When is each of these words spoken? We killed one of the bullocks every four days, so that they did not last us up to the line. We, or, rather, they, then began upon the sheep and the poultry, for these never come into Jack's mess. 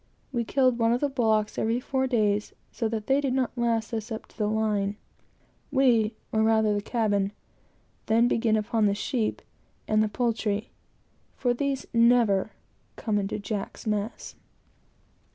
We 0.31 0.43
killed 0.43 0.79
one 0.79 0.93
of 0.93 0.99
the 0.99 1.09
bullocks 1.09 1.59
every 1.59 1.79
four 1.79 2.07
days, 2.07 2.53
so 2.71 2.89
that 2.89 3.05
they 3.05 3.21
did 3.21 3.35
not 3.35 3.55
last 3.55 3.93
us 3.93 4.11
up 4.11 4.25
to 4.29 4.35
the 4.39 4.47
line. 4.47 4.97
We, 5.71 6.15
or, 6.31 6.41
rather, 6.41 6.79
they, 6.79 7.31
then 8.07 8.27
began 8.27 8.55
upon 8.55 8.87
the 8.87 8.95
sheep 8.95 9.43
and 9.87 10.01
the 10.01 10.09
poultry, 10.09 10.71
for 11.35 11.53
these 11.53 11.85
never 11.93 12.49
come 12.95 13.19
into 13.19 13.37
Jack's 13.37 13.85
mess. 13.85 14.35